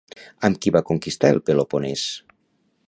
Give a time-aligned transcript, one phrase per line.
[0.47, 2.07] Amb qui va conquistar el Peloponès?